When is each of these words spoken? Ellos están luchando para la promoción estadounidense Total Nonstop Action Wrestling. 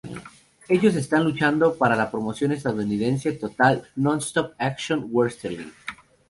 Ellos 0.67 0.95
están 0.95 1.23
luchando 1.25 1.75
para 1.75 1.95
la 1.95 2.09
promoción 2.09 2.51
estadounidense 2.51 3.33
Total 3.33 3.87
Nonstop 3.95 4.55
Action 4.57 5.07
Wrestling. 5.11 5.69